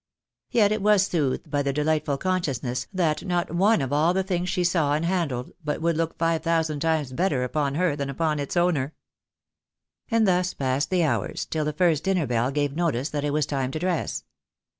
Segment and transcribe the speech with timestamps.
[0.49, 4.49] Yet was it soothed by the delightful consciousness, that not one of all the things
[4.49, 8.39] she saw and handled, but would look five thousand times better upon her than upon
[8.39, 8.95] its owner!
[10.09, 13.45] And thus passed the hours, till the first dinner bell gave notice that it was
[13.45, 14.23] time to dress.